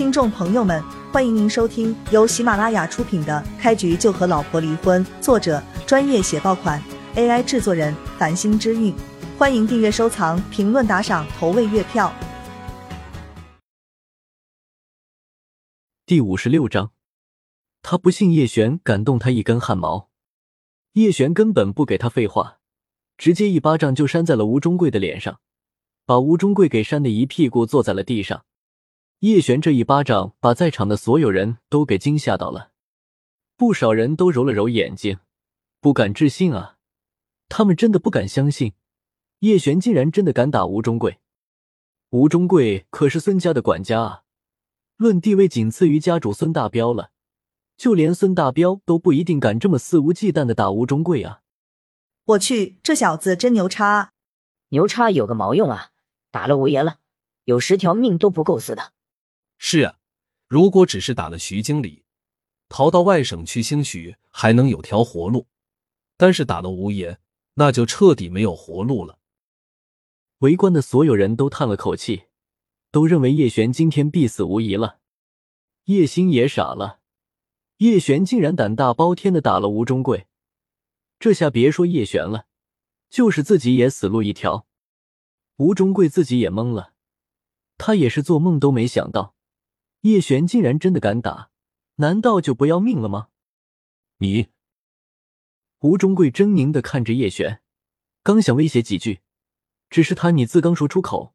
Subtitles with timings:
[0.00, 6.82] 听众朋友们，欢迎您收听由喜马拉雅出品的《开局就和老婆离婚》，作者专业写爆款
[7.16, 8.94] ，AI 制作人繁星之韵。
[9.36, 12.10] 欢迎订阅、收藏、评论、打赏、投喂月票。
[16.06, 16.92] 第五十六章，
[17.82, 20.08] 他不信叶璇敢动他一根汗毛。
[20.94, 22.56] 叶璇根本不给他废话，
[23.18, 25.40] 直接一巴掌就扇在了吴中贵的脸上，
[26.06, 28.46] 把吴中贵给扇的一屁股坐在了地上。
[29.20, 32.70] 叶璇这一巴掌把在场的所有人都给惊吓到了，
[33.54, 35.18] 不少人都揉了揉眼睛，
[35.78, 36.78] 不敢置信啊！
[37.46, 38.72] 他们真的不敢相信，
[39.40, 41.18] 叶璇竟然真的敢打吴中贵。
[42.08, 44.22] 吴中贵可是孙家的管家啊，
[44.96, 47.10] 论地位仅次于家主孙大彪了。
[47.76, 51.42] 就连孙大彪都不一定敢这么肆无忌惮的打吴中贵啊！
[52.24, 54.12] 我去，这小子真牛叉！
[54.70, 55.90] 牛叉有个毛用啊！
[56.30, 57.00] 打了吴爷了，
[57.44, 58.92] 有十条命都不够死的。
[59.62, 59.98] 是啊，
[60.48, 62.02] 如果只是打了徐经理，
[62.70, 65.46] 逃到外省去，兴许还能有条活路；
[66.16, 67.18] 但是打了吴爷，
[67.54, 69.18] 那就彻底没有活路了。
[70.38, 72.22] 围观的所有人都叹了口气，
[72.90, 75.00] 都认为叶璇今天必死无疑了。
[75.84, 77.00] 叶星也傻了。
[77.76, 80.26] 叶璇竟然胆大包天的打了吴中贵，
[81.18, 82.46] 这下别说叶璇了，
[83.10, 84.66] 就是自己也死路一条。
[85.58, 86.94] 吴中贵自己也懵了，
[87.76, 89.34] 他也是做梦都没想到，
[90.02, 91.50] 叶璇竟然真的敢打，
[91.96, 93.28] 难道就不要命了吗？
[94.18, 94.48] 你，
[95.80, 97.62] 吴中贵狰狞的看着叶璇，
[98.22, 99.20] 刚想威胁几句，
[99.90, 101.34] 只是他你字刚说出口，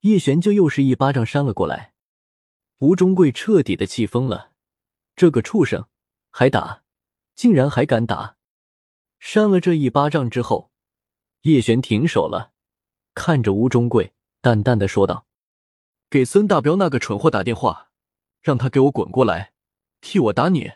[0.00, 1.94] 叶璇就又是一巴掌扇了过来，
[2.78, 4.52] 吴中贵彻底的气疯了。
[5.14, 5.86] 这个畜生
[6.30, 6.82] 还打，
[7.36, 8.36] 竟然还敢打！
[9.20, 10.72] 扇了这一巴掌之后，
[11.42, 12.52] 叶璇停手了，
[13.14, 15.26] 看着吴中贵，淡淡的说道
[16.10, 17.91] ：“给孙大彪那个蠢货打电话，
[18.42, 19.52] 让他给我滚过来，
[20.00, 20.72] 替我打你。”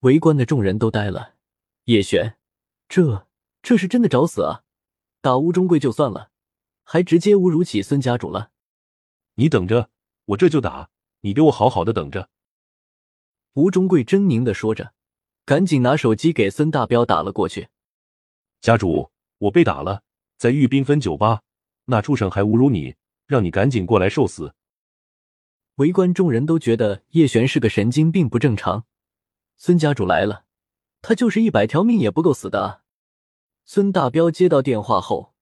[0.00, 1.36] 围观的众人都呆了。
[1.84, 2.36] 叶璇，
[2.88, 3.28] 这
[3.62, 4.64] 这是真的找死啊！
[5.20, 6.30] 打吴中贵就算了，
[6.84, 8.50] 还直接侮辱起孙家主了。
[9.34, 9.90] 你等着，
[10.26, 10.90] 我这就打！
[11.20, 12.28] 你给我好好的等着。
[13.54, 14.92] 吴中贵狰狞的说着，
[15.44, 17.68] 赶紧拿手机给孙大彪打了过去。
[18.60, 20.02] 家主，我被打了，
[20.38, 21.42] 在玉缤纷酒吧，
[21.84, 24.54] 那畜生还侮辱你，让你赶紧过来受死。
[25.76, 28.84] 围观众人都觉得叶璇是个神经病，不正常。
[29.56, 30.44] 孙家主来了，
[31.00, 32.82] 他就是一百条命也不够死的！
[33.64, 35.34] 孙大彪接到电话后，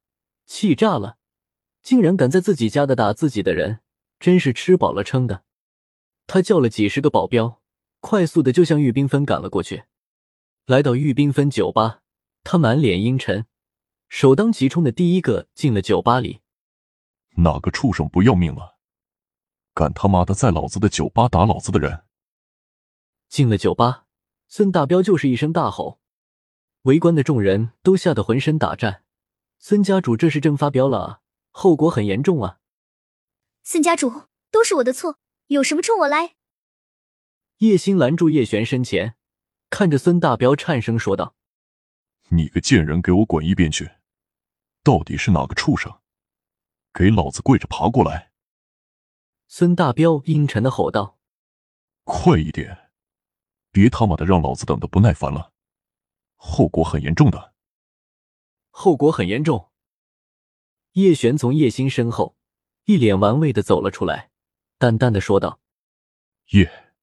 [0.47, 1.17] 气炸了，
[1.83, 3.81] 竟然敢在自己家的打自己的人，
[4.19, 5.45] 真是吃饱了撑的。
[6.27, 7.61] 他叫了几十个保镖。
[8.03, 9.83] 快速的就向玉缤纷赶了过去，
[10.65, 12.01] 来到玉缤纷酒吧，
[12.43, 13.45] 他满脸阴沉，
[14.09, 16.41] 首当其冲的第一个进了酒吧里。
[17.37, 18.79] 哪个畜生不要命了？
[19.81, 22.05] 敢他妈的在老子的酒吧打老子的人！
[23.31, 24.05] 进了酒吧，
[24.47, 26.01] 孙大彪就是一声大吼，
[26.83, 29.05] 围观的众人都吓得浑身打颤。
[29.59, 32.59] 孙家主这是真发飙了啊，后果很严重啊！
[33.63, 36.35] 孙家主，都是我的错，有什么冲我来！
[37.59, 39.15] 叶星拦住叶璇身前，
[39.71, 41.35] 看着孙大彪，颤声说道
[42.29, 43.93] ：“你个贱人，给我滚一边去！
[44.83, 46.01] 到底是哪个畜生？
[46.93, 48.29] 给老子跪着爬过来！”
[49.53, 51.19] 孙大彪阴沉的吼道
[52.06, 52.93] ：“快一点，
[53.72, 55.53] 别他妈的让老子等的不耐烦了，
[56.37, 57.53] 后果很严重的。”
[58.71, 59.72] 后果很严重。
[60.93, 62.37] 叶璇从叶星身后
[62.84, 64.31] 一脸玩味的走了出来，
[64.78, 65.59] 淡淡的说道
[66.55, 66.94] ：“叶。”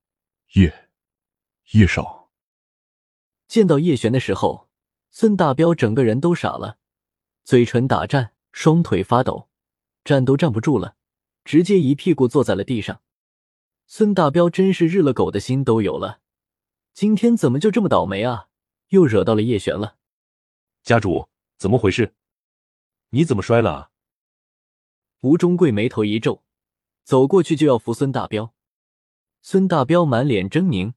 [0.55, 0.89] 叶，
[1.73, 2.31] 叶少
[3.45, 4.69] 见到叶璇的时候，
[5.09, 6.77] 孙大彪整个人都傻了，
[7.43, 9.49] 嘴唇打颤，双腿发抖，
[10.05, 10.95] 站都站不住了，
[11.47, 13.01] 直接一屁股坐在了地上。
[13.85, 16.19] 孙大彪真是日了狗的心都有了，
[16.93, 18.49] 今天怎么就这么倒霉啊？
[18.89, 19.95] 又惹到了叶璇了。
[20.83, 22.13] 家主，怎么回事？
[23.11, 23.91] 你怎么摔了？
[25.21, 26.43] 吴中贵眉头一皱，
[27.05, 28.53] 走过去就要扶孙大彪。
[29.41, 30.95] 孙大彪满脸狰狞，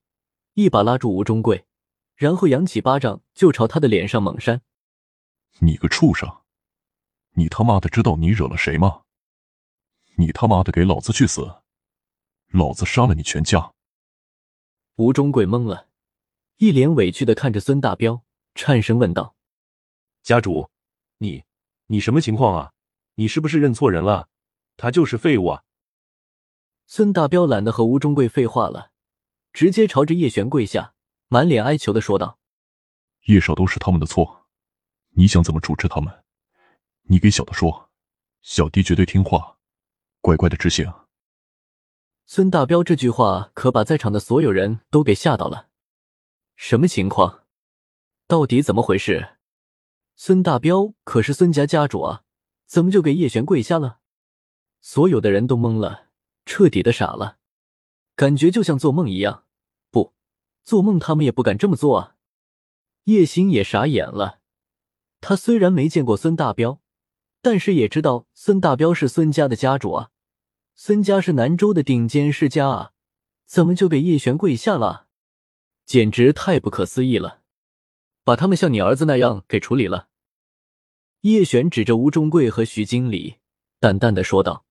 [0.54, 1.64] 一把拉住吴中贵，
[2.16, 4.62] 然后扬起巴掌就朝他的脸上猛扇。
[5.60, 6.28] 你个畜生，
[7.34, 9.02] 你他妈的知道你惹了谁吗？
[10.16, 11.62] 你他妈的给老子去死！
[12.48, 13.72] 老子杀了你全家！
[14.96, 15.88] 吴中贵懵了，
[16.56, 18.22] 一脸委屈的看着孙大彪，
[18.54, 19.34] 颤声问道
[20.22, 20.70] ：“家主，
[21.18, 21.44] 你
[21.86, 22.72] 你什么情况啊？
[23.14, 24.28] 你是不是认错人了？
[24.76, 25.64] 他就是废物啊！”
[26.86, 28.90] 孙大彪懒得和吴中贵废话了，
[29.52, 30.94] 直接朝着叶璇跪下，
[31.28, 32.38] 满脸哀求的说道
[33.26, 34.48] ：“叶少都是他们的错，
[35.10, 36.24] 你想怎么处置他们？
[37.02, 37.90] 你给小的说，
[38.42, 39.58] 小弟绝对听话，
[40.20, 40.92] 乖乖的执行。”
[42.26, 45.68] 孙大彪这句话可把在场的所有人都给吓到了。
[46.54, 47.44] 什么情况？
[48.26, 49.36] 到底怎么回事？
[50.14, 52.22] 孙大彪可是孙家家主啊，
[52.66, 53.98] 怎么就给叶璇跪下了？
[54.80, 56.08] 所有的人都懵了，
[56.46, 57.38] 彻底的傻了，
[58.14, 59.44] 感觉就像做梦一样。
[59.90, 60.14] 不，
[60.62, 62.16] 做梦他们也不敢这么做啊！
[63.04, 64.40] 叶星也傻眼了，
[65.20, 66.79] 他虽然没见过孙大彪，
[67.42, 70.10] 但是也知道孙大彪是孙家的家主啊。
[70.74, 72.92] 孙家是南州的顶尖世家啊，
[73.44, 75.08] 怎么就给叶璇跪下了？
[75.84, 77.42] 简直太不可思议了！
[78.24, 80.08] 把他们像你儿子那样给处理了。
[81.22, 83.36] 叶璇指着吴中贵和徐经理，
[83.78, 84.64] 淡淡的说道。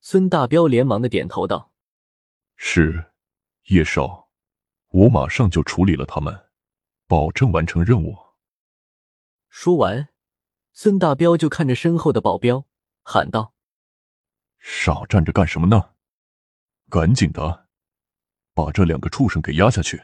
[0.00, 1.72] 孙大彪连忙的点头道
[2.56, 3.12] ：“是，
[3.66, 4.30] 叶少，
[4.88, 6.46] 我马上就处理了他们，
[7.06, 8.16] 保证完成任务。”
[9.50, 10.08] 说完，
[10.82, 12.64] 孙大彪就看着身后的保镖
[13.02, 13.52] 喊道
[14.58, 15.90] ：“傻站着干什么呢？
[16.88, 17.66] 赶紧的，
[18.54, 20.00] 把这两个畜生给压下去！”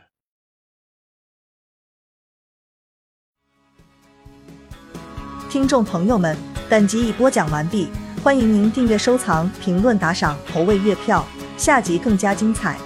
[5.48, 6.36] 听众朋友们，
[6.68, 7.88] 本集已播讲完毕。
[8.22, 11.26] 欢迎您订阅、收藏、评论、打赏、投喂月票，
[11.56, 12.78] 下集更加精彩。